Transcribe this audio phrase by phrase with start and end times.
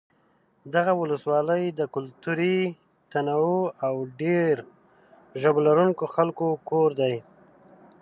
[0.73, 2.59] دغه ولسوالۍ د کلتوري
[3.11, 4.55] تنوع او ډېر
[5.41, 7.15] ژبو لرونکو خلکو کور دی.